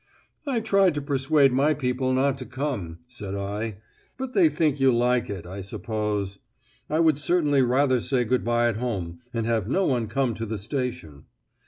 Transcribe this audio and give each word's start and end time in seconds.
"I 0.47 0.61
tried 0.61 0.95
to 0.95 1.01
persuade 1.03 1.53
my 1.53 1.75
people 1.75 2.11
not 2.11 2.35
to 2.39 2.45
come," 2.47 2.97
said 3.07 3.35
I; 3.35 3.77
"but 4.17 4.33
they 4.33 4.49
think 4.49 4.79
you 4.79 4.91
like 4.91 5.29
it, 5.29 5.45
I 5.45 5.61
suppose. 5.61 6.39
I 6.89 6.99
would 6.99 7.19
certainly 7.19 7.61
rather 7.61 8.01
say 8.01 8.23
good 8.23 8.43
bye 8.43 8.67
at 8.67 8.77
home, 8.77 9.19
and 9.31 9.45
have 9.45 9.69
no 9.69 9.85
one 9.85 10.07
come 10.07 10.33
to 10.33 10.45
the 10.47 10.57
station." 10.57 11.25